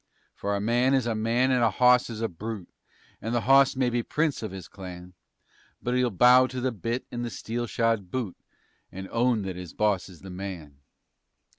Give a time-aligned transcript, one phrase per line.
[0.33, 2.71] For a man is a man and a hawse is a brute,
[3.21, 5.13] And the hawse may be prince of his clan
[5.79, 8.35] But he'll bow to the bit and the steel shod boot
[8.91, 10.79] _And own that his boss is the man.